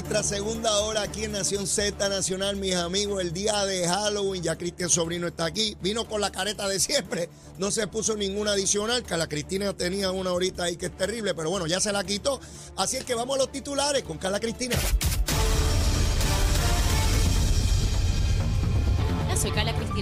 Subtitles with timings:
[0.00, 3.20] nuestra segunda hora aquí en Nación Z Nacional, mis amigos.
[3.20, 5.76] El día de Halloween, ya Cristian Sobrino está aquí.
[5.82, 7.28] Vino con la careta de siempre.
[7.58, 9.02] No se puso ninguna adicional.
[9.02, 12.02] Que la Cristina tenía una horita ahí que es terrible, pero bueno, ya se la
[12.02, 12.40] quitó.
[12.78, 14.76] Así es que vamos a los titulares con Carla Cristina.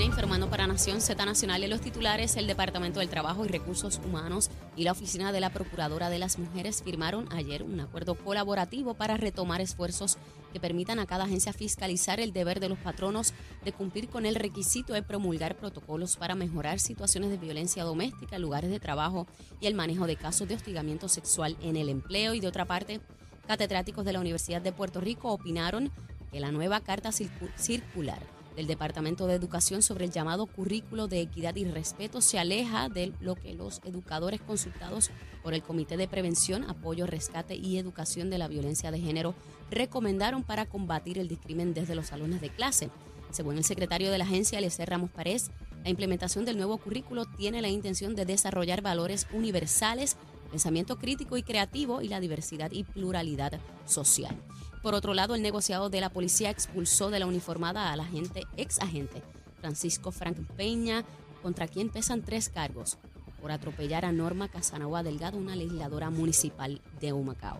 [0.05, 2.37] Informando para Nación Z Nacional en los titulares.
[2.37, 6.39] El Departamento del Trabajo y Recursos Humanos y la Oficina de la Procuradora de las
[6.39, 10.17] Mujeres firmaron ayer un acuerdo colaborativo para retomar esfuerzos
[10.53, 13.35] que permitan a cada agencia fiscalizar el deber de los patronos
[13.65, 18.71] de cumplir con el requisito de promulgar protocolos para mejorar situaciones de violencia doméstica lugares
[18.71, 19.27] de trabajo
[19.61, 22.35] y el manejo de casos de hostigamiento sexual en el empleo.
[22.35, 23.01] Y de otra parte,
[23.47, 25.91] catedráticos de la Universidad de Puerto Rico opinaron
[26.31, 31.55] que la nueva carta circular del Departamento de Educación sobre el llamado currículo de equidad
[31.55, 35.13] y respeto se aleja de lo que los educadores consultados
[35.45, 39.37] por el Comité de Prevención, Apoyo, Rescate y Educación de la Violencia de Género
[39.71, 42.91] recomendaron para combatir el discrimen desde los salones de clase.
[43.31, 45.53] Según el secretario de la agencia, Eliezer Ramos Párez,
[45.85, 50.17] la implementación del nuevo currículo tiene la intención de desarrollar valores universales,
[50.49, 54.37] pensamiento crítico y creativo y la diversidad y pluralidad social.
[54.83, 58.81] Por otro lado, el negociado de la policía expulsó de la uniformada al agente, ex
[58.81, 59.23] agente
[59.61, 61.05] Francisco Frank Peña,
[61.43, 62.99] contra quien pesan tres cargos
[63.41, 67.59] por atropellar a Norma Casanova Delgado, una legisladora municipal de Humacao.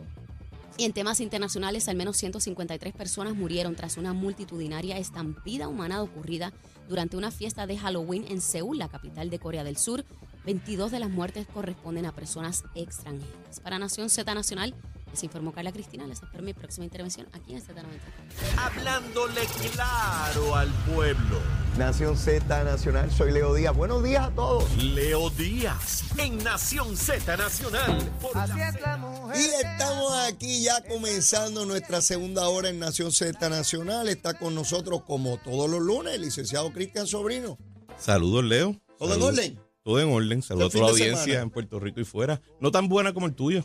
[0.77, 6.53] Y en temas internacionales, al menos 153 personas murieron tras una multitudinaria estampida humana ocurrida
[6.89, 10.05] durante una fiesta de Halloween en Seúl, la capital de Corea del Sur.
[10.49, 13.61] 22 de las muertes corresponden a personas extranjeras.
[13.63, 14.75] Para Nación Z Nacional,
[15.11, 16.07] les informó Carla Cristina.
[16.07, 17.85] Les espero mi próxima intervención aquí en Z90.
[18.57, 19.43] Hablándole
[19.75, 21.39] claro al pueblo.
[21.77, 23.77] Nación Z Nacional, soy Leo Díaz.
[23.77, 24.75] Buenos días a todos.
[24.83, 28.11] Leo Díaz, en Nación Z Nacional.
[29.35, 34.09] Y estamos aquí ya comenzando nuestra segunda hora en Nación Z Nacional.
[34.09, 37.59] Está con nosotros, como todos los lunes, el licenciado Cristian Sobrino.
[37.99, 38.81] Saludos, Leo.
[38.99, 39.68] ¿Todo en orden?
[39.89, 40.43] Todo en orden.
[40.43, 42.43] Saludos a toda la audiencia en Puerto Rico y fuera.
[42.61, 43.65] No tan buena como el tuyo.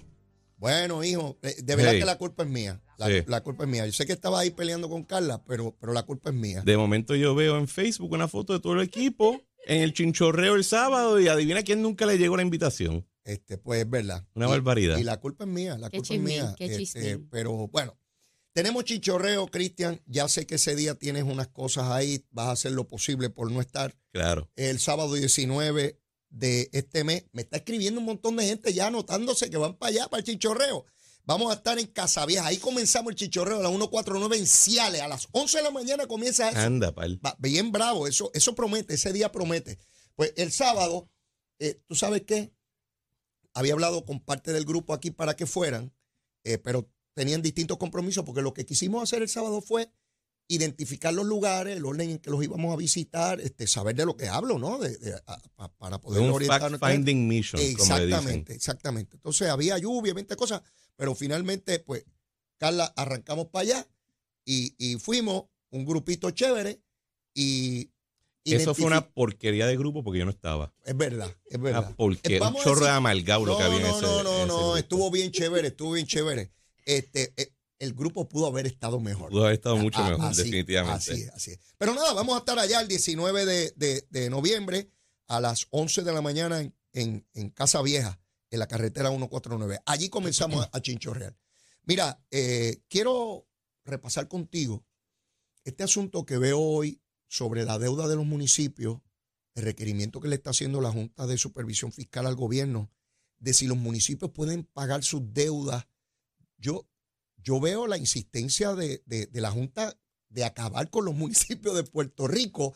[0.55, 2.81] Bueno, hijo, eh, de verdad que la culpa es mía.
[3.27, 3.85] La, culpa es mía.
[3.85, 6.61] Yo sé que estaba ahí peleando con Carla, pero, pero la culpa es mía.
[6.65, 10.55] De momento yo veo en Facebook una foto de todo el equipo en el chinchorreo
[10.55, 13.05] el sábado y adivina quién nunca le llegó la invitación.
[13.25, 14.25] Este, pues es verdad.
[14.33, 14.99] Una barbaridad.
[14.99, 16.55] Y la culpa es mía, la culpa es mía.
[16.57, 17.97] Este, pero bueno,
[18.53, 19.99] tenemos chinchorreo, Cristian.
[20.05, 22.23] Ya sé que ese día tienes unas cosas ahí.
[22.31, 23.93] Vas a hacer lo posible por no estar.
[24.13, 24.49] Claro.
[24.55, 25.99] El sábado 19
[26.33, 27.25] de este mes.
[27.31, 30.25] Me está escribiendo un montón de gente ya anotándose que van para allá, para el
[30.25, 30.85] chichorreo.
[31.25, 32.47] Vamos a estar en Casa Vieja.
[32.47, 35.01] Ahí comenzamos el chichorreo a las 149 en Ciales.
[35.01, 36.59] A las 11 de la mañana comienza eso.
[36.59, 37.21] Anda, pal.
[37.37, 38.07] Bien bravo.
[38.07, 38.95] Eso, eso promete.
[38.95, 39.79] Ese día promete.
[40.15, 41.09] Pues el sábado,
[41.59, 42.51] eh, ¿tú sabes qué?
[43.53, 45.93] Había hablado con parte del grupo aquí para que fueran,
[46.43, 49.91] eh, pero tenían distintos compromisos porque lo que quisimos hacer el sábado fue
[50.47, 54.15] identificar los lugares, el orden en que los íbamos a visitar, este, saber de lo
[54.15, 54.79] que hablo, ¿no?
[55.77, 56.77] para poder un orientar.
[56.77, 57.61] Fact finding mission.
[57.61, 59.15] Exactamente, exactamente.
[59.15, 60.61] Entonces había lluvia, 20 cosas,
[60.95, 62.05] pero finalmente, pues,
[62.57, 63.87] Carla, arrancamos para allá
[64.45, 66.81] y, fuimos un grupito chévere
[67.33, 67.89] y
[68.45, 70.73] eso fue una porquería de grupo porque yo no estaba.
[70.83, 71.93] Es verdad, es verdad.
[71.95, 75.09] Porque un chorro de amargado lo que había no, en ese No, no, no, estuvo
[75.09, 76.51] bien chévere, estuvo bien chévere.
[76.85, 77.52] Este, eh,
[77.83, 79.29] el grupo pudo haber estado mejor.
[79.29, 81.11] Pudo haber estado mucho mejor, definitivamente.
[81.11, 81.59] Así es, así es.
[81.77, 84.89] Pero nada, vamos a estar allá el 19 de, noviembre
[85.27, 86.61] a las 11 de la mañana
[86.93, 89.81] en, Casa Vieja, en la carretera 149.
[89.85, 91.35] Allí comenzamos a, chinchorrear.
[91.83, 93.47] Mira, eh, quiero
[93.83, 94.85] repasar contigo
[95.65, 99.01] este asunto que veo hoy sobre la deuda de los municipios,
[99.55, 102.91] el requerimiento que le está haciendo la Junta de Supervisión Fiscal al gobierno,
[103.39, 105.85] de si los municipios pueden pagar sus deudas.
[106.57, 106.87] Yo,
[107.43, 109.01] yo veo la insistencia de,
[109.33, 109.97] la Junta
[110.29, 112.73] de acabar con los municipios de Puerto Rico.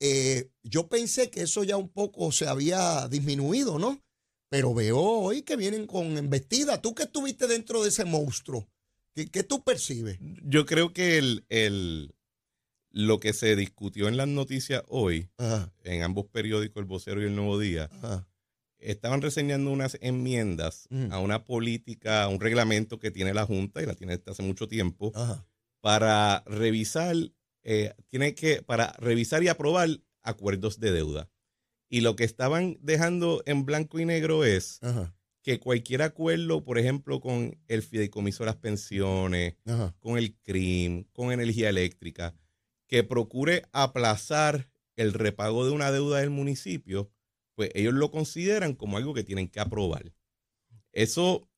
[0.00, 4.02] Eh, yo pensé que eso ya un poco se había disminuido, ¿no?
[4.48, 6.80] Pero veo hoy que vienen con embestida.
[6.80, 8.68] Tú que estuviste dentro de ese monstruo,
[9.14, 10.18] ¿qué, tú percibes?
[10.44, 12.14] Yo creo que el,
[12.90, 15.28] lo que se discutió en las noticias hoy,
[15.84, 17.90] en ambos periódicos, El Vocero y El Nuevo Día,
[18.78, 21.12] estaban reseñando unas enmiendas mm.
[21.12, 24.42] a una política, a un reglamento que tiene la Junta y la tiene desde hace
[24.42, 25.12] mucho tiempo
[25.80, 27.16] para revisar,
[27.62, 29.88] eh, tiene que, para revisar y aprobar
[30.22, 31.30] acuerdos de deuda.
[31.88, 34.80] Y lo que estaban dejando en blanco y negro es
[35.42, 39.54] que cualquier acuerdo, por ejemplo, con el fideicomiso de las pensiones,
[40.00, 42.34] con el CRIM, con energía eléctrica,
[42.86, 47.10] que procure aplazar el repago de una deuda del municipio,
[47.58, 50.12] pues ellos lo consideran como algo que tienen que aprobar.
[50.92, 51.50] Eso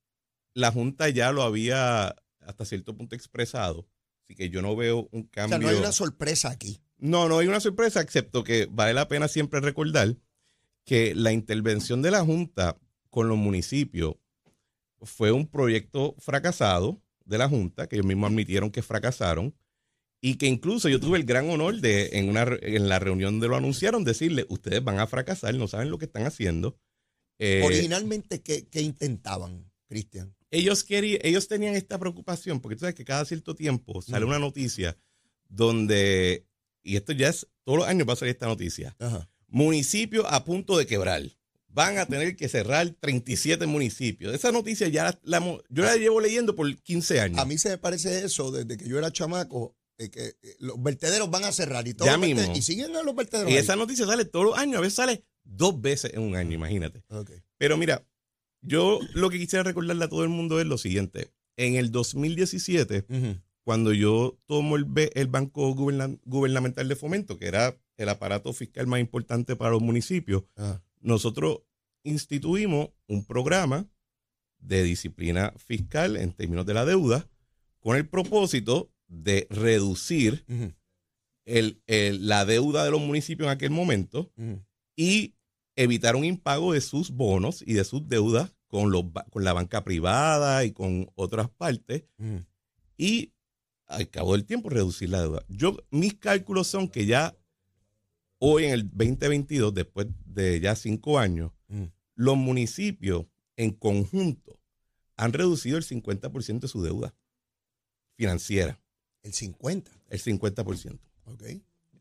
[0.55, 3.87] la Junta ya lo había hasta cierto punto expresado.
[4.25, 5.59] Así que yo no veo un cambio.
[5.59, 6.81] O sea, no hay una sorpresa aquí.
[6.97, 10.17] No, no hay una sorpresa, excepto que vale la pena siempre recordar
[10.87, 12.79] que la intervención de la Junta
[13.11, 14.15] con los municipios
[15.03, 19.55] fue un proyecto fracasado de la Junta, que ellos mismos admitieron que fracasaron,
[20.21, 23.49] y que incluso yo tuve el gran honor de, en, una, en la reunión de
[23.49, 26.79] lo anunciaron, decirle, ustedes van a fracasar, no saben lo que están haciendo.
[27.39, 30.35] Eh, Originalmente, ¿qué, intentaban, Cristian?
[30.51, 34.39] Ellos, querían, ellos tenían esta preocupación, porque tú sabes que cada cierto tiempo sale una
[34.39, 34.99] noticia
[35.49, 36.47] donde,
[36.83, 38.95] y esto ya es, todos los años va a salir esta noticia,
[39.47, 41.23] municipio a punto de quebrar
[41.73, 44.35] van a tener que cerrar 37 municipios.
[44.35, 45.39] Esa noticia ya la,
[45.69, 47.39] yo la llevo leyendo por 15 años.
[47.39, 50.83] A mí se me parece eso desde que yo era chamaco, eh, que eh, los
[50.83, 52.07] vertederos van a cerrar y todo.
[52.07, 52.57] Ya mismo.
[52.57, 53.53] Y siguen los vertederos.
[53.53, 56.55] Y esa noticia sale todos los años, a veces sale dos veces en un año,
[56.55, 57.05] imagínate.
[57.59, 58.07] Pero mira,
[58.63, 61.31] yo lo que quisiera recordarle a todo el mundo es lo siguiente.
[61.59, 63.05] En el 2017,
[63.63, 69.01] cuando yo tomo el, el Banco Gubernamental de Fomento, que era el aparato fiscal más
[69.01, 70.45] importante para los municipios,
[71.01, 71.59] nosotros
[72.05, 73.87] instituimos un programa
[74.61, 77.29] de disciplina fiscal en términos de la deuda
[77.81, 80.47] con el propósito de reducir
[81.45, 84.33] la deuda de los municipios en aquel momento
[84.97, 85.35] y
[85.77, 89.83] evitar un impago de sus bonos y de sus deudas con, los, con la banca
[89.85, 92.05] privada y con otras partes.
[92.97, 93.33] Y
[93.87, 95.45] al cabo del tiempo reducir la deuda.
[95.49, 97.37] Yo, mis cálculos son que ya
[98.39, 101.53] hoy en el 2022, después de ya cinco años,
[102.15, 104.59] los municipios en conjunto
[105.17, 107.15] han reducido el 50% de su deuda
[108.17, 108.80] financiera.
[109.23, 109.85] ¿El 50%?
[110.09, 110.99] El 50%.
[111.25, 111.43] Ok.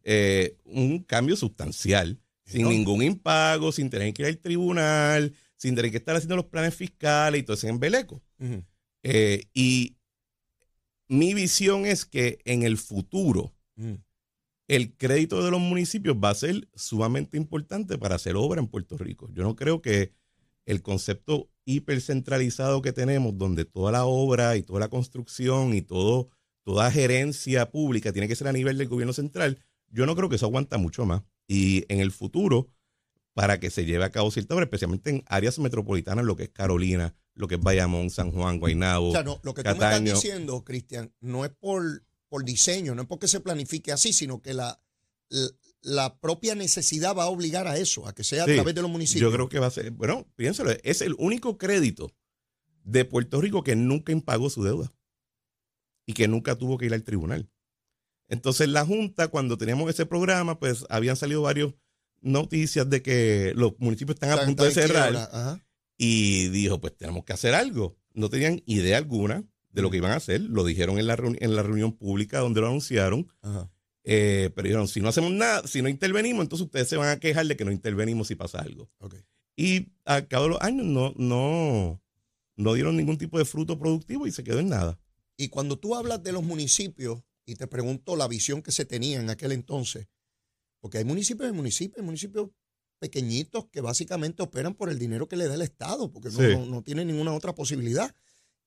[0.03, 5.91] Eh, un cambio sustancial, sin ningún impago, sin tener que ir al tribunal, sin tener
[5.91, 8.23] que estar haciendo los planes fiscales y todo ese embeleco.
[9.03, 9.97] Eh, y
[11.07, 13.53] mi visión es que en el futuro,
[14.67, 18.97] el crédito de los municipios va a ser sumamente importante para hacer obra en Puerto
[18.97, 19.29] Rico.
[19.33, 20.13] Yo no creo que
[20.65, 26.29] el concepto hipercentralizado que tenemos, donde toda la obra y toda la construcción y todo,
[26.69, 29.57] toda gerencia pública tiene que ser a nivel del gobierno central,
[29.87, 31.23] yo no creo que eso aguanta mucho más.
[31.47, 32.69] Y en el futuro,
[33.33, 36.49] para que se lleve a cabo cierta obra, especialmente en áreas metropolitanas, lo que es
[36.49, 39.09] Carolina, lo que es Bayamón, San Juan, Guaynabo.
[39.09, 42.93] O sea, no, lo que tú me estás diciendo, Cristian, no es por por diseño,
[42.93, 44.79] no es porque se planifique así, sino que la,
[45.81, 48.91] la, propia necesidad va a obligar a eso, a que sea a través de los
[48.91, 49.27] municipios.
[49.27, 52.11] Yo creo que va a ser, bueno, piénsalo, es el único crédito
[52.83, 54.93] de Puerto Rico que nunca impagó su deuda
[56.09, 57.51] y que nunca tuvo que ir al tribunal.
[58.29, 61.75] Entonces la Junta, cuando teníamos ese programa, pues habían salido varias
[62.19, 65.61] noticias de que los municipios están a punto de cerrar.
[65.99, 67.95] Y dijo, pues tenemos que hacer algo.
[68.15, 70.41] No tenían idea alguna de lo que iban a hacer.
[70.41, 73.31] Lo dijeron en la, en la reunión pública donde lo anunciaron.
[74.03, 77.19] Eh, pero dijeron, si no hacemos nada, si no intervenimos, entonces ustedes se van a
[77.19, 78.89] quejar de que no intervenimos si pasa algo.
[79.55, 82.01] Y al cabo de los años no, no,
[82.55, 84.97] no dieron ningún tipo de fruto productivo y se quedó en nada.
[85.39, 89.21] Y cuando tú hablas de los municipios, y te pregunto la visión que se tenía
[89.21, 90.09] en aquel entonces,
[90.81, 92.49] porque hay municipios y municipios, hay municipios
[92.99, 96.83] pequeñitos que básicamente operan por el dinero que le da el Estado, porque no, no,
[96.83, 98.13] tienen ninguna otra posibilidad.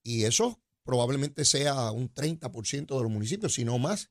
[0.01, 4.09] Y esos probablemente sea un 30% de los municipios, si no más,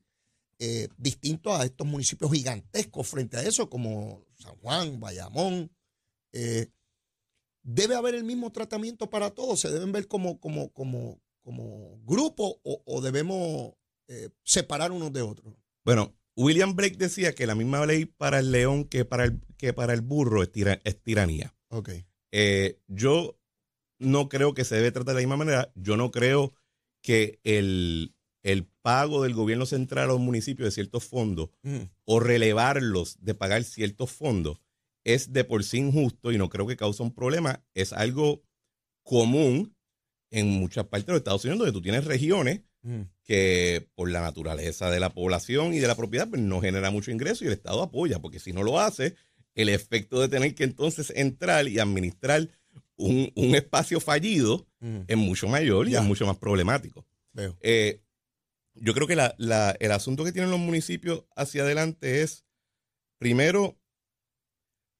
[0.57, 5.69] eh, distinto a estos municipios gigantescos frente a eso, como San Juan, Bayamón.
[6.31, 6.69] Eh,
[7.61, 12.59] debe haber el mismo tratamiento para todos, se deben ver como, como, como, como grupo
[12.63, 13.73] o, debemos
[14.07, 15.53] eh, separar unos de otros.
[15.85, 19.73] Bueno, William Blake decía que la misma ley para el león que para el, que
[19.73, 20.49] para el burro es,
[20.83, 21.53] es tiranía.
[21.69, 22.05] Okay.
[22.87, 23.39] yo
[23.99, 25.71] no creo que se debe tratar de la misma manera.
[25.75, 26.53] Yo no creo
[27.01, 28.15] que el,
[28.81, 31.83] pago del gobierno central a los municipios de ciertos fondos mm.
[32.03, 34.59] o relevarlos de pagar ciertos fondos
[35.05, 37.63] es de por sí injusto y no creo que cause un problema.
[37.73, 38.43] Es algo
[39.03, 39.75] común
[40.33, 43.01] en muchas partes de los Estados Unidos donde tú tienes regiones mm.
[43.23, 47.11] que por la naturaleza de la población y de la propiedad pues, no genera mucho
[47.11, 49.15] ingreso y el Estado apoya, porque si no lo hace,
[49.53, 52.49] el efecto de tener que entonces entrar y administrar
[52.95, 55.01] un, espacio fallido mm.
[55.07, 57.05] es mucho mayor y es mucho más problemático.
[57.61, 58.01] Eh,
[58.73, 62.43] yo creo que el asunto que tienen los municipios hacia adelante es,
[63.19, 63.77] primero,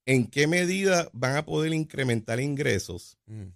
[0.05, 3.47] en qué medida van a poder incrementar ingresos mm.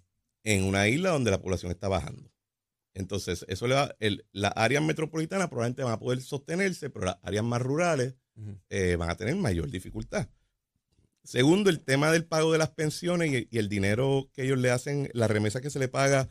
[0.48, 2.32] En una isla donde la población está bajando.
[2.94, 3.94] Entonces, eso le va,
[4.32, 8.14] las áreas metropolitanas probablemente van a poder sostenerse, pero las áreas más rurales
[8.70, 10.26] eh, van a tener mayor dificultad.
[11.22, 15.10] Segundo, el tema del pago de las pensiones y, el dinero que ellos le hacen,
[15.12, 16.30] la remesa que se le paga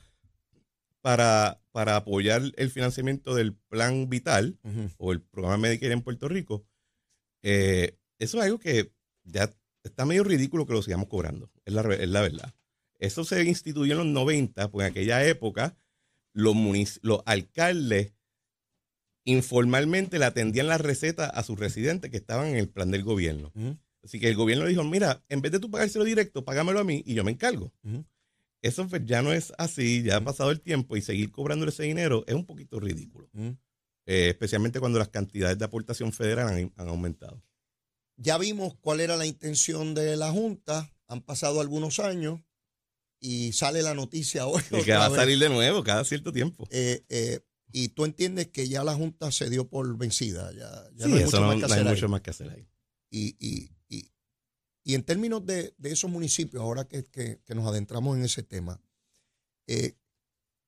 [1.02, 4.58] para, para apoyar el financiamiento del plan vital
[4.98, 6.66] o el programa Medicare en Puerto Rico,
[7.44, 8.92] eh, eso es algo que
[9.24, 12.54] ya está medio ridículo que lo sigamos cobrando, es la, es la verdad.
[13.00, 15.78] Eso se instituyó en los 90, pues en aquella época
[16.34, 16.56] los,
[17.26, 18.14] alcaldes
[19.24, 23.52] informalmente le atendían la receta a sus residentes que estaban en el plan del gobierno.
[24.04, 27.04] Así que el gobierno dijo, mira, en vez de tú pagárselo directo, págamelo a mí
[27.06, 27.74] y yo me encargo.
[28.62, 31.84] Eso pues, ya no es así, ya ha pasado el tiempo y seguir cobrando ese
[31.84, 36.88] dinero es un poquito ridículo, eh, especialmente cuando las cantidades de aportación federal han, han
[36.88, 37.44] aumentado.
[38.16, 42.40] Ya vimos cuál era la intención de la Junta, han pasado algunos años
[43.20, 44.62] y sale la noticia hoy.
[44.72, 46.68] Y que va a salir de nuevo cada cierto tiempo.
[46.72, 47.40] Eh, eh,
[47.72, 51.16] y tú entiendes que ya la Junta se dio por vencida, ya, ya Sí, no
[51.18, 52.68] hay eso mucho no, más no hay mucho más que hacer ahí.
[53.10, 54.12] Y, y- y-
[54.84, 58.42] y en términos de, de esos municipios, ahora que, que- que nos adentramos en ese
[58.44, 58.82] tema,
[59.68, 59.98] eh,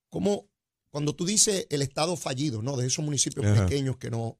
[0.09, 0.49] ¿cómo,
[0.89, 2.75] cuando tú dices el Estado fallido, ¿no?
[2.75, 3.63] De esos municipios Ajá.
[3.65, 4.39] pequeños que no,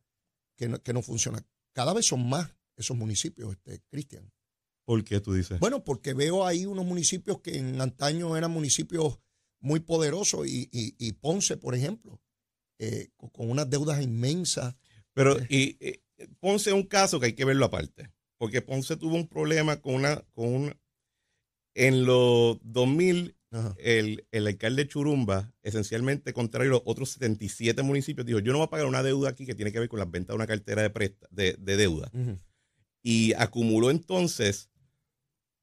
[0.57, 4.29] que no, que no funcionan, cada vez son más esos municipios, este, Cristian.
[4.89, 5.59] ¿Por qué tú dices?
[5.59, 9.19] Bueno, porque veo ahí unos municipios que en antaño eran municipios
[9.59, 12.19] muy poderosos y, y- y Ponce, por ejemplo,
[12.79, 14.75] eh, con, unas deudas inmensas.
[15.13, 16.01] Pero y, eh,
[16.39, 18.09] Ponce es un caso que hay que verlo aparte.
[18.39, 20.25] Porque Ponce tuvo un problema con una.
[20.33, 20.73] Con un,
[21.75, 23.75] en los 2000, Ajá.
[23.77, 28.65] el, el alcalde Churumba, esencialmente contrario a los otros 77 municipios, dijo: Yo no voy
[28.65, 30.81] a pagar una deuda aquí que tiene que ver con las ventas de una cartera
[30.81, 32.11] de, presta, de, de deuda.
[33.03, 34.69] Y acumuló entonces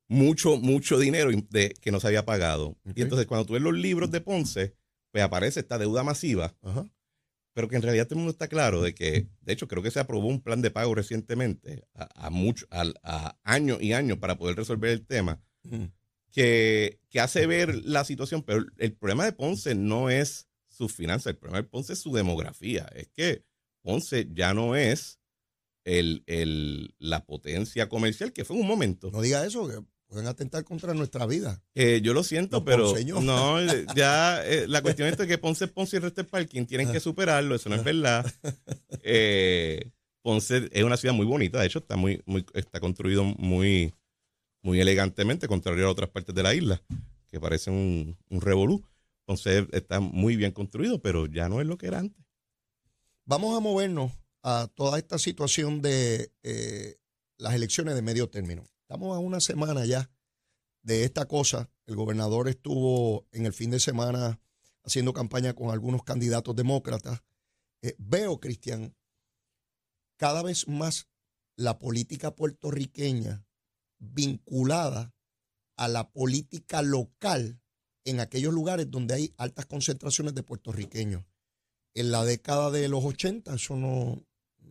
[0.08, 2.76] mucho, mucho dinero de, que no se había pagado.
[2.94, 4.74] Y entonces, cuando tú ves los libros de Ponce,
[5.10, 6.86] pues aparece esta deuda masiva Ajá.
[7.54, 9.90] pero que en realidad todo el mundo está claro de que, de hecho, creo que
[9.90, 14.18] se aprobó un plan de pago recientemente, a, a, mucho- a- a años y años
[14.18, 15.42] para poder resolver el tema,
[16.32, 21.26] que, que hace ver la situación, pero el problema de Ponce no es sus finanzas,
[21.30, 23.44] el problema de Ponce es su demografía, es que
[23.82, 25.18] Ponce ya no es
[25.84, 29.10] el, el- la potencia comercial que fue en un momento.
[29.10, 31.62] No diga eso, que pueden atentar contra nuestra vida.
[31.74, 33.22] Eh, yo lo siento, Los pero ponceños.
[33.22, 37.00] no, eh, ya eh, la cuestión es que Ponce, Ponce y del parking tienen que
[37.00, 38.24] superarlo, eso no es verdad.
[39.08, 39.90] Eh,
[40.22, 43.94] Ponce es una ciudad muy bonita, de hecho está muy, muy está construido muy,
[44.62, 46.82] muy elegantemente, contrario a otras partes de la isla,
[47.28, 48.84] que parecen un, un revolú.
[49.24, 52.24] Ponce está muy bien construido, pero ya no es lo que era antes.
[53.24, 56.30] Vamos a movernos a toda esta situación de
[57.38, 58.64] las elecciones de medio término.
[58.88, 60.08] Estamos a una semana ya
[60.82, 61.68] de esta cosa.
[61.86, 64.40] El gobernador estuvo en el fin de semana
[64.84, 67.24] haciendo campaña con algunos candidatos demócratas.
[67.82, 68.94] Eh, veo, Cristian,
[70.16, 71.08] cada vez más
[71.56, 73.44] la política puertorriqueña
[73.98, 75.12] vinculada
[75.76, 77.60] a la política local
[78.04, 81.24] en aquellos lugares donde hay altas concentraciones de puertorriqueños.
[81.92, 84.24] En la década de los 80 eso no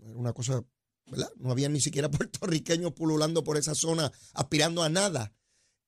[0.05, 0.63] era una cosa,
[1.07, 1.29] ¿verdad?
[1.37, 5.33] No había ni siquiera puertorriqueños pululando por esa zona aspirando a nada.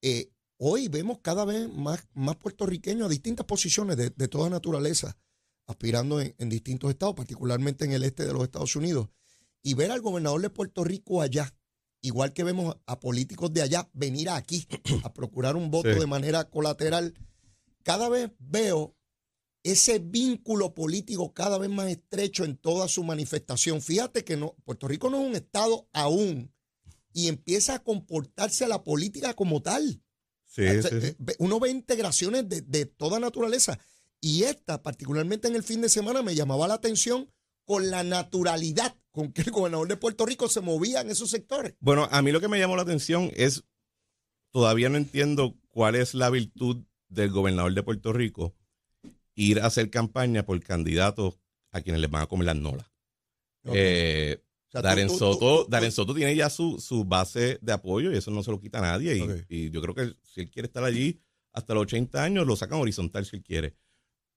[0.02, 5.18] Eh, hoy vemos cada vez más, más puertorriqueños a distintas posiciones de, de toda naturaleza,
[5.66, 9.10] aspirando en, en distintos estados, particularmente en el este de los Estados Unidos.
[9.64, 11.54] Y ver al gobernador de Puerto Rico allá,
[12.02, 14.68] igual que vemos a políticos de allá venir aquí
[15.04, 16.00] a procurar un voto Sí.
[16.00, 17.14] de manera colateral,
[17.84, 18.96] cada vez veo
[19.72, 23.82] ese vínculo político cada vez más estrecho en toda su manifestación.
[23.82, 26.52] Fíjate que no, Puerto Rico no es un estado aún
[27.14, 30.02] y empieza a comportarse a la política como tal.
[30.46, 31.08] Sí, O sea, sí, sí.
[31.08, 33.80] eh, ve- Uno ve integraciones de, de toda naturaleza.
[34.22, 37.30] Y esta, particularmente en el fin de semana, me llamaba la atención
[37.66, 41.76] con la naturalidad con que el gobernador de Puerto Rico se movía en esos sectores.
[41.80, 43.64] Bueno, a mí lo que me llamó la atención es,
[44.52, 48.56] todavía no entiendo cuál es la virtud del gobernador de Puerto Rico
[49.38, 51.40] ir a hacer campaña por candidatos
[51.72, 52.88] a quienes les van a comer las nolas.
[53.64, 53.74] Ok.
[53.76, 57.06] Eh, O sea, tú- Darren, tú- tú- Soto, tú- Darren Soto tiene ya su, su
[57.06, 59.46] base de apoyo y eso no se lo quita a nadie.
[59.48, 61.22] Y, yo creo que si él quiere estar allí
[61.54, 63.76] hasta los 80 años, lo sacan horizontal si él quiere.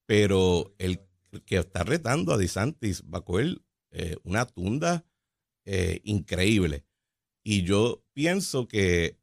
[0.06, 1.00] Pero el
[1.44, 3.60] que está retando a DeSantis va a coger
[3.92, 5.04] eh, una tunda
[5.64, 6.84] eh, increíble.
[7.42, 9.18] Y yo pienso que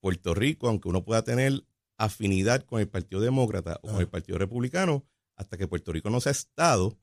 [0.00, 1.64] Puerto Rico, aunque uno pueda tener
[1.98, 5.04] afinidad con el Partido Demócrata o con el Partido Republicano,
[5.36, 6.96] hasta que Puerto Rico no sea Estado,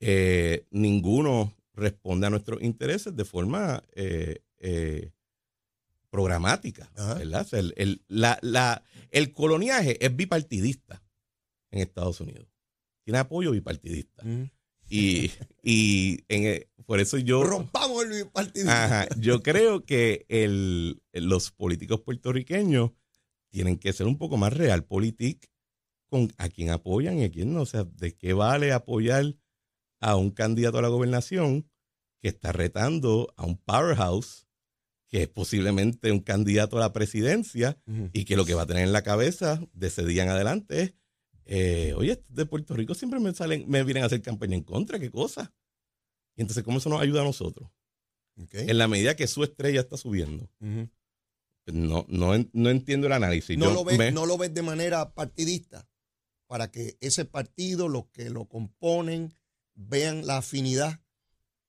[0.00, 5.10] eh, ninguno responde a nuestros intereses de forma eh, eh,
[6.10, 6.90] programática.
[6.96, 7.14] Ajá.
[7.14, 7.42] ¿verdad?
[7.42, 11.02] O sea, el, el- la- la- el coloniaje es bipartidista
[11.70, 12.46] en Estados Unidos.
[13.04, 14.22] Tiene apoyo bipartidista.
[14.88, 15.30] Y,
[15.62, 17.42] y en, por eso yo...
[17.44, 18.70] Rompamos el bipartidismo.
[18.72, 22.90] Ajá, yo creo que el, los políticos puertorriqueños
[23.50, 25.48] tienen que ser un poco más realpolitik
[26.12, 27.62] con a quién apoyan y a quién no.
[27.62, 29.34] O sea, ¿de qué vale apoyar
[29.98, 31.70] a un candidato a la gobernación
[32.20, 34.46] que está retando a un powerhouse
[35.08, 37.78] que es posiblemente un candidato a la presidencia
[38.12, 40.82] y que lo que va a tener en la cabeza de ese día en adelante
[40.82, 40.94] es,
[41.46, 44.98] eh, oye, de Puerto Rico siempre me salen, me vienen a hacer campaña en contra,
[44.98, 45.54] qué cosa.
[46.36, 47.70] Y entonces, ¿cómo eso nos ayuda a nosotros?
[48.52, 50.50] En la medida que su estrella está subiendo.
[50.60, 53.56] no, no, no, entiendo el análisis.
[53.56, 55.88] No, lo ves, no lo ves de manera partidista
[56.52, 59.34] para que ese partido, los que lo componen,
[59.74, 61.00] vean la afinidad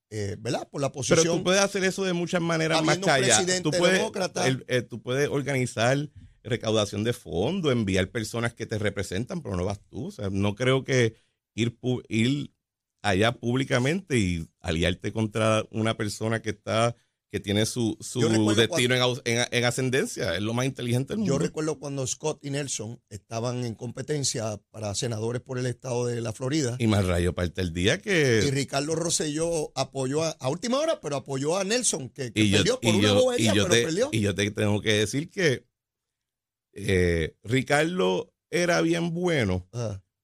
[0.10, 0.68] eh, ¿verdad?
[0.70, 1.20] Por la posición.
[1.22, 3.62] Pero tú puedes hacer eso de muchas maneras más allá.
[3.64, 4.02] Tú puedes,
[4.68, 6.10] eh, tú puedes organizar
[6.44, 10.08] recaudación de fondos, enviar personas que te representan, pero no vas tú.
[10.08, 11.16] O sea, no creo que
[11.56, 12.54] ir, ir
[13.02, 16.98] allá públicamente y aliarte contra una persona que está
[17.34, 18.20] que tiene su, su
[18.56, 18.94] destino
[19.26, 20.36] en, ascendencia.
[20.36, 21.34] Es lo más inteligente del mundo.
[21.34, 26.22] Yo recuerdo cuando Scott y Nelson estaban en competencia para senadores por el estado de
[26.22, 26.76] la Florida.
[26.78, 28.44] Y más rayo parte el día que...
[28.46, 33.14] Y Ricardo Rosselló apoyó a, última hora, pero apoyó a Nelson, que, perdió por una
[33.14, 34.10] bobería, pero perdió.
[34.12, 35.66] Y yo te tengo que decir que
[36.74, 39.68] eh, Ricardo era bien bueno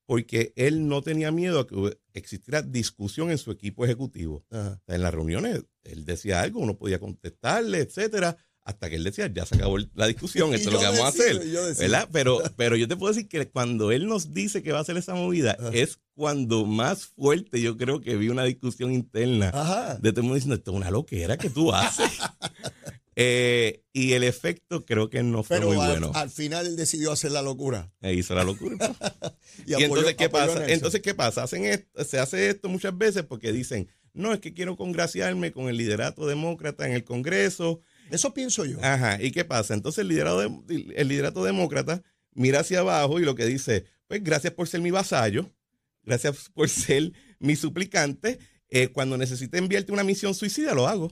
[0.10, 4.44] porque él no tenía miedo a que existiera discusión en su equipo ejecutivo.
[4.88, 9.46] en las reuniones él decía algo, uno podía contestarle, etcétera, hasta que él decía, ya
[9.46, 11.40] se acabó la discusión, esto es lo que vamos a hacer.
[11.78, 12.10] ¿verdad?
[12.12, 14.98] Pero, pero yo te puedo decir que cuando él nos dice que va a hacer
[14.98, 19.52] esa movida, es cuando más fuerte yo creo que vi una discusión interna
[20.02, 22.10] de todo el mundo diciendo, esto es una loquera que tú haces.
[23.22, 26.14] Eh, y el efecto creo que no fue muy bueno.
[26.16, 27.92] Al final él decidió hacer la locura.
[28.02, 28.78] E hizo la locura.
[29.68, 30.66] y, entonces, ¿qué pasa?
[30.70, 31.44] Entonces, ¿qué pasa?
[31.44, 35.76] Hacen se hace esto muchas veces porque dicen, no, es que quiero congraciarme con el
[35.76, 37.82] liderato demócrata en el Congreso.
[38.10, 38.78] Eso pienso yo.
[38.82, 39.74] Ajá, ¿y qué pasa?
[39.74, 44.54] Entonces el, liderado el liderato demócrata mira hacia abajo y lo que dice, pues gracias
[44.54, 45.54] por ser mi vasallo,
[46.04, 48.40] gracias por ser mi suplicante.
[48.70, 51.12] Eh, cuando necesite enviarte una misión suicida, lo hago.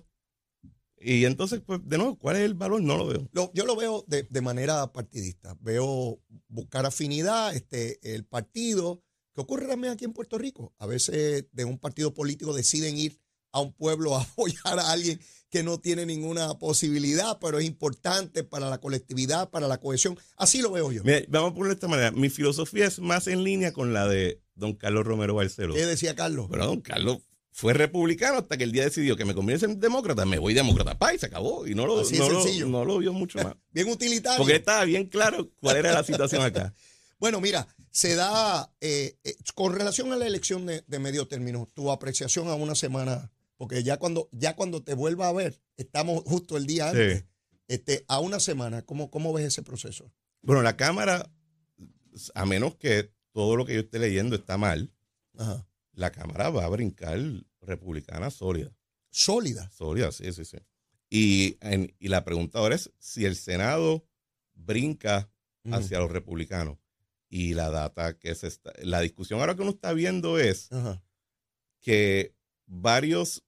[1.07, 2.81] Y entonces, pues, de nuevo, ¿cuál es el valor?
[2.81, 3.29] No lo veo.
[3.53, 5.55] yo lo veo de, manera partidista.
[5.61, 9.01] Veo buscar afinidad, este, el partido,
[9.33, 10.75] que ocurre también aquí en Puerto Rico.
[10.77, 13.21] A veces de un partido político deciden ir
[13.53, 15.17] a un pueblo a apoyar a alguien
[15.49, 20.19] que no tiene ninguna posibilidad, pero es importante para la colectividad, para la cohesión.
[20.35, 21.03] Así lo veo yo.
[21.29, 22.11] vamos a ponerlo de esta manera.
[22.11, 25.73] Mi filosofía es más en línea con la de don Carlos Romero Barceló.
[25.73, 26.47] ¿Qué decía Carlos?
[26.51, 27.19] Pero don Carlos
[27.57, 30.95] fue republicano hasta que el día decidió que me conviene ser demócrata, me voy demócrata,
[30.95, 31.65] pa, y se acabó.
[31.65, 32.03] Y no lo,
[32.67, 33.55] no, lo, vio mucho más.
[33.71, 34.37] bien utilitario.
[34.37, 36.75] Porque estaba bien claro cuál era la situación acá.
[37.19, 41.89] bueno, mira, se da, eh, eh, con relación a la elección de, medio término, tu
[41.89, 46.57] apreciación a una semana, porque ya cuando, ya cuando te vuelva a ver, estamos justo
[46.57, 47.25] el día antes,
[47.67, 50.13] este, a una semana, ¿cómo, ¿cómo ves ese proceso?
[50.43, 51.27] Bueno, la Cámara,
[52.35, 54.93] a menos que todo lo que yo esté leyendo está mal,
[55.97, 57.19] la Cámara va a brincar
[57.61, 58.71] republicana sólida.
[59.09, 59.69] ¿Sólida?
[59.71, 60.57] Sólida, sí, sí, sí.
[61.09, 61.57] Y,
[61.99, 64.07] y la pregunta ahora es si el Senado
[64.53, 65.31] brinca
[65.71, 66.77] hacia los republicanos.
[67.29, 70.69] Y la data que se está, la discusión ahora que uno está viendo es
[71.81, 72.35] que
[72.67, 73.43] varios,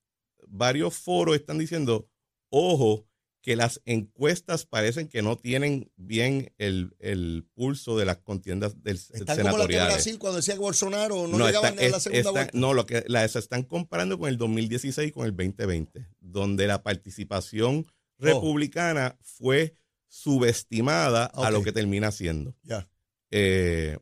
[0.47, 2.09] varios foros están diciendo,
[2.49, 3.07] ojo,
[3.41, 9.37] que las encuestas parecen que no tienen bien el, pulso de las contiendas del Están
[9.37, 9.79] senatoriales.
[9.79, 12.51] Como Brasil cuando decía que Bolsonaro no, llegaban a la segunda vuelta.
[12.57, 16.83] No, lo que las están comparando con el 2016 y con el 2020, donde la
[16.83, 18.25] participación oh.
[18.25, 19.75] republicana fue
[20.09, 22.55] subestimada a lo que termina siendo.
[22.63, 22.89] Ya.
[23.31, 23.97] Eh,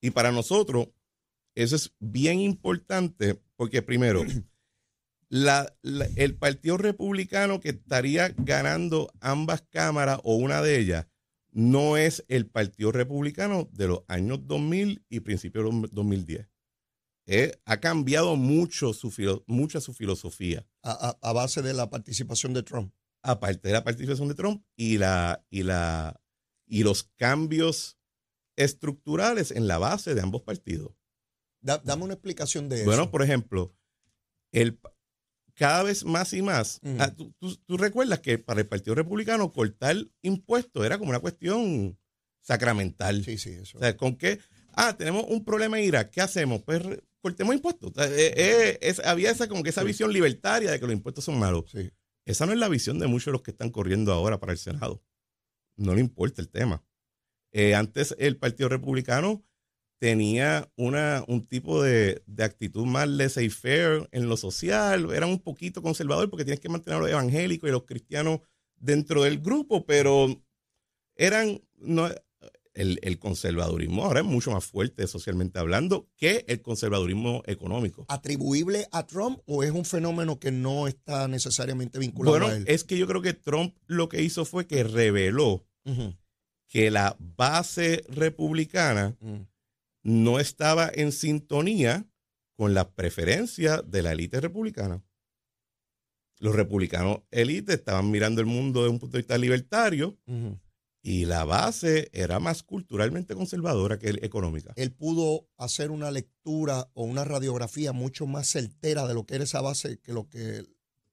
[0.00, 0.88] y para nosotros,
[1.54, 4.24] eso es bien importante porque primero,
[5.30, 5.72] la,
[6.16, 11.06] el Partido Republicano que estaría ganando ambas cámaras o una de ellas
[11.52, 16.48] no es el Partido Republicano de los años 2000 y principios de 2010.
[17.26, 20.66] Eh, ha cambiado mucho su, mucha su filosofía.
[20.82, 22.92] A, base de la participación de Trump.
[23.22, 26.20] Aparte de la participación de Trump y, la, y, la,
[26.66, 27.98] y los cambios
[28.56, 30.92] estructurales en la base de ambos partidos.
[31.60, 32.84] dame una explicación de eso.
[32.86, 33.76] Bueno, por ejemplo,
[34.50, 34.80] el,
[35.60, 36.80] cada vez más y más.
[36.98, 41.98] Ah, tú, recuerdas que para el Partido Republicano cortar impuestos era como una cuestión
[42.40, 43.22] sacramental.
[43.22, 43.76] Sí, sí, eso.
[43.76, 44.38] O sea, con qué,
[44.72, 46.62] ah, tenemos un problema en Irak, ¿qué hacemos?
[46.62, 46.80] Pues
[47.20, 47.92] cortemos impuestos.
[47.98, 51.70] Eh, eh, había esa como que esa visión libertaria de que los impuestos son malos.
[51.70, 51.90] Sí.
[52.24, 54.58] Esa no es la visión de muchos de los que están corriendo ahora para el
[54.58, 55.04] Senado.
[55.76, 56.82] No le importa el tema.
[57.52, 59.44] Eh, antes el Partido Republicano
[60.00, 66.30] tenía una, un tipo de, actitud más laissez-faire en lo social, era un poquito conservador
[66.30, 68.40] porque tienes que mantener a los evangélicos y los cristianos
[68.76, 70.42] dentro del grupo, pero
[71.16, 72.08] eran, no,
[72.72, 78.06] el, conservadurismo ahora es mucho más fuerte socialmente hablando que el conservadurismo económico.
[78.08, 82.64] ¿Atribuible a Trump o es un fenómeno que no está necesariamente vinculado a él?
[82.66, 85.66] Es que yo creo que Trump lo que hizo fue que reveló
[86.68, 89.49] que la base republicana mm.
[90.02, 92.06] No estaba en sintonía
[92.56, 95.02] con las preferencias de la élite republicana.
[96.38, 100.18] Los republicanos élite estaban mirando el mundo desde un punto de vista libertario
[101.02, 104.72] y la base era más culturalmente conservadora que económica.
[104.76, 109.44] Él pudo hacer una lectura o una radiografía mucho más certera de lo que era
[109.44, 110.58] esa base que lo que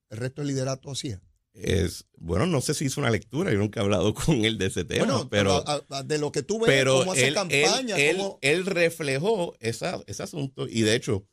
[0.09, 1.21] el resto del liderato hacía.
[1.59, 4.67] Es, bueno, no sé si hizo una lectura, yo nunca he hablado con él de
[4.67, 5.63] ese tema, pero,
[6.05, 7.95] de lo que tú ves, cómo hace campaña.
[7.97, 11.25] Él, reflejó ese asunto y de hecho,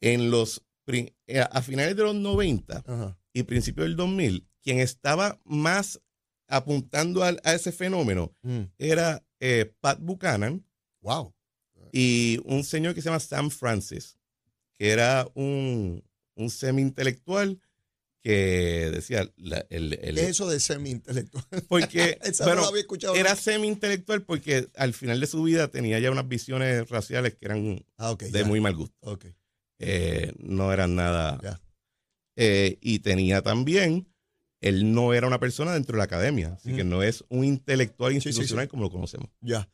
[0.00, 6.00] en los eh, a finales de los 90 y principios del 2000, quien estaba más
[6.46, 8.62] apuntando a, ese fenómeno mm.
[8.78, 10.64] era eh, Pat Buchanan.
[11.00, 11.34] Wow.
[11.92, 14.18] Y un señor que se llama Sam Francis,
[14.74, 16.02] que era un,
[16.34, 17.60] un semi-intelectual
[18.24, 21.44] que decía el, el, ¿Qué es eso de semi-intelectual?
[21.68, 22.18] Porque
[23.14, 27.84] era semi-intelectual porque al final de su vida tenía ya unas visiones raciales que eran
[27.98, 29.18] ah, de muy mal gusto.
[29.78, 31.60] Eh, no eran nada.
[32.36, 34.08] Eh, y tenía también
[34.62, 38.14] él no era una persona dentro de la academia, así que no es un intelectual
[38.14, 39.28] institucional como lo conocemos.
[39.42, 39.70] Ya.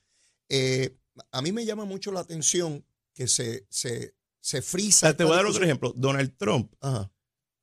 [0.49, 0.97] Eh,
[1.31, 2.85] a mí me llama mucho la atención
[3.15, 5.17] que se, se, se frisa.
[5.17, 5.93] te voy a dar otro ejemplo.
[5.97, 6.75] Donald Trump.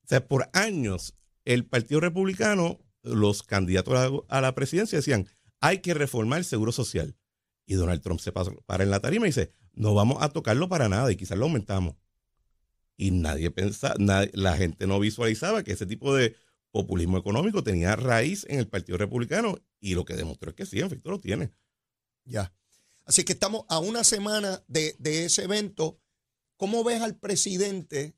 [0.08, 5.28] O sea, por años, el Partido Republicano, los candidatos a la presidencia decían,
[5.60, 7.18] hay que reformar el seguro social.
[7.66, 10.88] Y Donald Trump se para en la tarima y dice, no vamos a tocarlo para
[10.88, 11.98] nada y quizás lo aumentamos.
[12.96, 16.36] Y nadie pensaba, la gente no visualizaba que ese tipo de
[16.72, 20.80] populismo económico tenía raíz en el Partido Republicano y lo que demostró es que sí,
[20.80, 21.52] en efecto lo tiene.
[22.24, 22.54] Ya.
[23.06, 26.00] Así que estamos a una semana de, ese evento.
[26.56, 28.16] ¿Cómo ves al presidente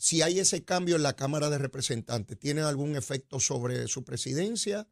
[0.00, 2.38] si hay ese cambio en la Cámara de Representantes?
[2.38, 4.88] ¿Tiene algún efecto sobre su presidencia?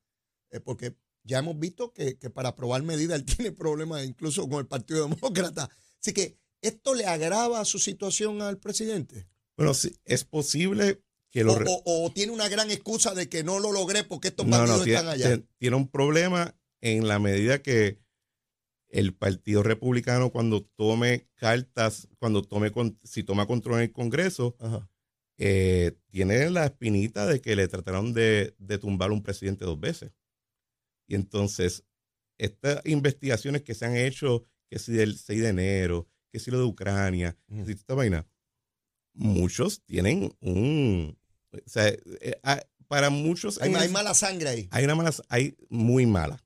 [0.50, 4.60] Eh, porque ya hemos visto que, que, para aprobar medidas él tiene problemas incluso con
[4.60, 5.68] el Partido Demócrata.
[6.00, 9.28] Así que, ¿esto le agrava su situación al presidente?
[9.56, 11.02] Bueno, sí, es posible
[11.84, 15.40] o, tiene una gran excusa de que no lo logré porque estos partidos están allá.
[15.58, 17.98] Tiene un problema en la medida que
[18.88, 24.56] el Partido Republicano cuando tome cartas, cuando tome, si toma control en el Congreso,
[25.38, 30.12] eh, tiene la espinita de que le trataron de, tumbar a un presidente dos veces.
[31.07, 31.85] Y entonces,
[32.38, 36.59] estas investigaciones que se han hecho, que si del 6 de enero, que si lo
[36.59, 38.27] de Ucrania, que si esta vaina,
[39.14, 41.16] muchos tienen un,
[41.53, 43.61] o sea, eh, ah, para muchos...
[43.61, 44.68] Hay, mala sangre ahí.
[44.70, 46.42] Hay una mala, hay muy mala.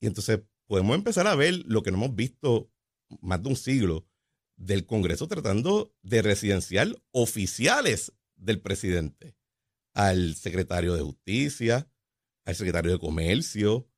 [0.00, 2.70] Y entonces podemos empezar a ver lo que no hemos visto
[3.20, 4.06] más de un siglo
[4.56, 9.36] del Congreso tratando de residenciar oficiales del presidente
[9.94, 11.90] al secretario de Justicia,
[12.44, 13.88] al secretario de Comercio,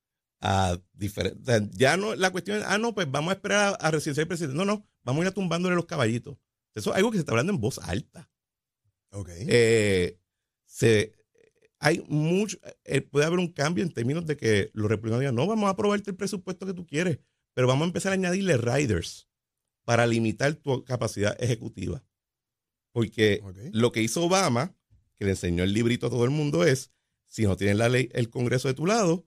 [0.40, 1.70] a diferentes...
[1.72, 4.28] ya no, la cuestión es, ah, no, pues vamos a esperar a, a residenciar al
[4.28, 4.56] presidente.
[4.56, 6.38] No, no, vamos a ir tumbándole los caballitos.
[6.74, 8.30] Eso es algo que se está hablando en voz alta.
[9.12, 9.44] Okay.
[9.48, 10.20] Eh,
[10.64, 11.14] se,
[11.80, 15.46] hay mucho, eh, puede haber un cambio en términos de que los republicanos digan, no,
[15.46, 17.18] vamos a aprobarte el presupuesto que tú quieres,
[17.54, 19.28] pero vamos a empezar a añadirle riders
[19.84, 22.04] para limitar tu capacidad ejecutiva.
[22.92, 24.74] Porque lo que hizo Obama,
[25.16, 26.90] que le enseñó el librito a todo el mundo, es,
[27.28, 29.26] si no tienes la ley, el Congreso de tu lado,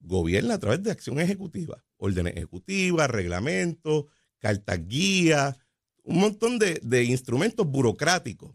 [0.00, 4.06] gobierna a través de acción ejecutiva, órdenes ejecutivas, reglamentos,
[4.38, 5.56] cartas guías,
[6.04, 8.52] un montón de, instrumentos burocráticos.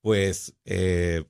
[0.00, 1.22] Pues eh,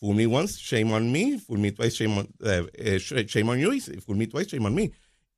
[0.00, 1.38] Fool me once, shame on me.
[1.38, 3.78] Fool me twice, shame on, eh, shame on you.
[4.00, 4.92] Fool me twice, shame on me.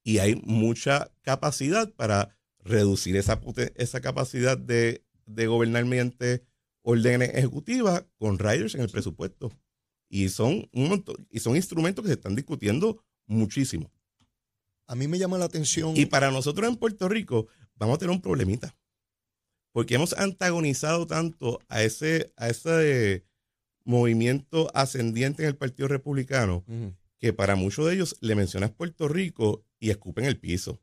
[0.05, 3.41] Y hay mucha capacidad para reducir esa,
[3.75, 6.45] esa capacidad de, de gobernar mediante
[6.83, 9.53] órdenes ejecutivas con riders en el presupuesto.
[10.09, 13.91] Y son un montón, y son instrumentos que se están discutiendo muchísimo.
[14.87, 15.97] A mí me llama la atención.
[15.97, 18.77] Y para nosotros en Puerto Rico vamos a tener un problemita.
[19.73, 23.25] Porque hemos antagonizado tanto a ese, a ese
[23.85, 26.65] movimiento ascendiente en el Partido Republicano,
[27.19, 30.83] que para muchos de ellos le mencionas Puerto Rico y escupen el piso,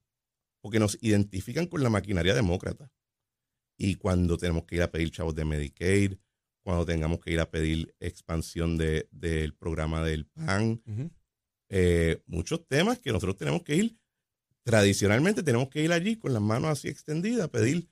[0.62, 2.92] porque nos identifican con la maquinaria demócrata.
[3.80, 6.14] Y cuando tenemos que ir a pedir chavos de Medicaid,
[6.62, 10.84] cuando tengamos que ir a pedir expansión del programa del PAN,
[11.70, 13.98] eh, muchos temas que nosotros tenemos que ir,
[14.64, 17.90] tradicionalmente tenemos que ir allí con las manos así extendidas a pedir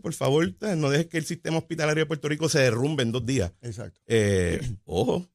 [0.00, 3.26] por favor, no dejes que el sistema hospitalario de Puerto Rico se derrumbe en dos
[3.26, 3.52] días.
[3.60, 4.00] Exacto.
[4.06, 5.28] Eh, ojo,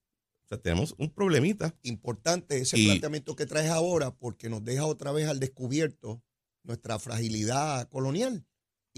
[0.49, 1.75] sea, tenemos un problemita.
[1.83, 6.23] Importante ese planteamiento que traes ahora porque nos deja otra vez al descubierto
[6.63, 8.45] nuestra fragilidad colonial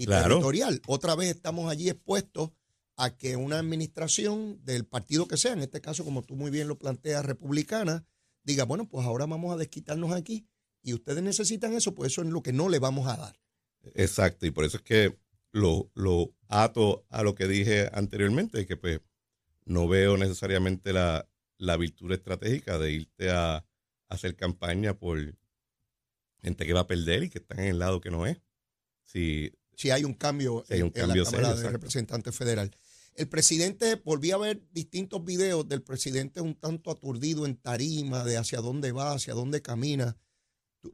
[0.02, 0.80] y territorial.
[0.86, 2.50] Otra vez estamos allí expuestos
[2.96, 6.68] a que una administración del partido que sea, en este caso, como tú muy bien
[6.68, 8.04] lo planteas, republicana,
[8.42, 10.46] diga, bueno, pues ahora vamos a desquitarnos aquí
[10.82, 13.40] y ustedes necesitan eso, pues eso es lo que no le vamos a dar.
[13.94, 15.18] Exacto, y por eso es que
[15.52, 19.00] lo, lo ato a lo que dije anteriormente, que pues
[19.64, 21.28] no veo necesariamente la,
[21.78, 23.64] virtud estratégica de irte a,
[24.08, 25.18] hacer campaña por
[26.42, 28.42] gente que va a perder y que está en el lado que no es.
[29.04, 32.70] Si, si hay un cambio, en, la Cámara de Representantes Federal.
[33.14, 38.38] El presidente, volví a ver distintos videos del presidente un tanto aturdido en tarima de
[38.38, 40.16] hacia dónde va, hacia dónde camina.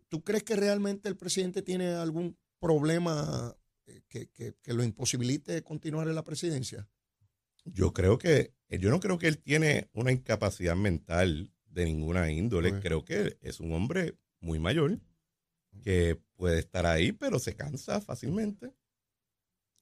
[0.08, 6.16] ¿Tú, crees que realmente el presidente tiene algún problema eh, que, lo imposibilite continuar en
[6.16, 6.88] la presidencia?
[7.64, 12.80] Yo creo que, yo no creo que él tiene una incapacidad mental de ninguna índole.
[12.80, 14.98] Creo que es un hombre muy mayor
[15.78, 18.72] que puede estar ahí, pero se cansa fácilmente.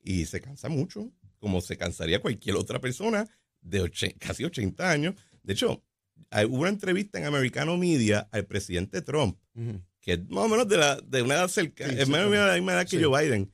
[0.02, 3.28] Y se cansa mucho como se cansaría cualquier otra persona
[3.60, 5.14] de casi 80 años.
[5.42, 5.84] De hecho,
[6.48, 9.38] hubo una entrevista en Americano Media al presidente Trump,
[10.00, 12.46] que es más o menos de, la, de una edad cercana, es más o menos
[12.46, 13.52] de la misma edad que Joe Biden.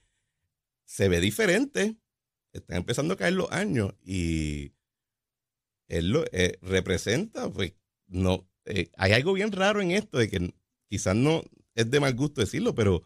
[0.85, 1.97] Se ve diferente,
[2.53, 4.73] están empezando a caer los años y
[5.89, 7.75] él lo eh, representa, pues
[8.07, 10.55] no, eh, hay algo bien raro en esto de que
[10.89, 11.43] quizás no
[11.75, 13.03] es de mal gusto decirlo, pero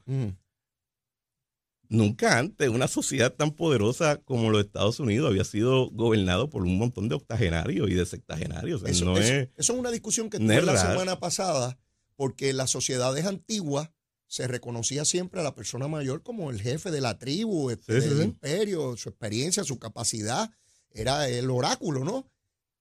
[1.89, 6.79] nunca antes una sociedad tan poderosa como los Estados Unidos había sido gobernado por un
[6.79, 8.83] montón de octogenarios y de sectagenarios.
[8.85, 11.79] eso, es una discusión que tuve la semana pasada,
[12.17, 13.91] porque en las sociedades antiguas
[14.29, 18.23] se reconocía siempre a la persona mayor como el jefe de la tribu, este, del
[18.23, 20.51] imperio, su experiencia, su capacidad,
[20.91, 22.29] era el oráculo, ¿no?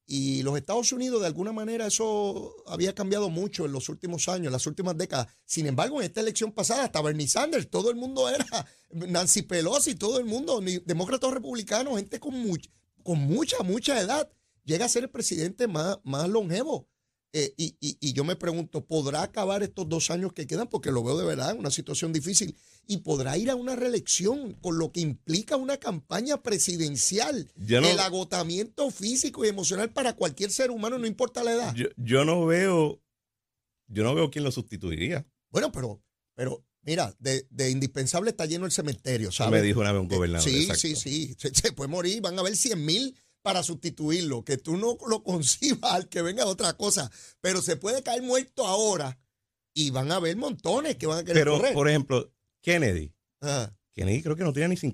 [0.08, 4.48] Y los Estados Unidos, de alguna manera, eso había cambiado mucho en los últimos años,
[4.48, 5.28] en las últimas décadas.
[5.46, 8.46] Sin embargo, en esta elección pasada, hasta Bernie Sanders, todo el mundo era
[8.92, 12.34] Nancy Pelosi, todo el mundo, demócratas republicanos, gente con,
[13.02, 14.30] con mucha, mucha edad,
[14.64, 16.88] llega a ser el presidente más, más longevo.
[17.38, 20.70] Eh, y, yo me pregunto, ¿podrá acabar estos dos años que quedan?
[20.70, 22.56] Porque lo veo de verdad en una situación difícil.
[22.88, 27.52] ¿Y podrá ir a una reelección con lo que implica una campaña presidencial?
[27.68, 31.76] el agotamiento físico y emocional para cualquier ser humano, no importa la edad.
[31.98, 33.02] Yo, no veo,
[33.88, 35.28] yo no veo quién lo sustituiría.
[35.50, 36.02] Bueno, pero,
[36.36, 39.60] pero mira, de, indispensable está lleno el cementerio, ¿sabes?
[39.60, 40.50] Me dijo una vez un gobernador.
[40.50, 43.14] Sí, sí, sí, se, se, puede morir, van a haber 100 mil
[43.46, 48.02] para sustituirlo, que tú no lo concibas al que venga otra cosa, pero se puede
[48.02, 49.20] caer muerto ahora
[49.72, 53.14] y van a haber montones que van a querer Pero, por ejemplo, Kennedy.
[53.94, 54.78] Kennedy creo que no tiene ni